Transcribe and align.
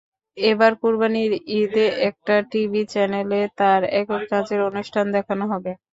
এবার 0.37 0.71
কোরবানির 0.81 1.31
ঈদে 1.59 1.85
একটি 2.07 2.35
টিভি 2.51 2.81
চ্যানেলে 2.91 3.39
তাঁর 3.59 3.81
একক 3.99 4.21
নাচের 4.31 4.59
অনুষ্ঠান 4.69 5.05
দেখানো 5.15 5.43
হবে। 5.51 5.71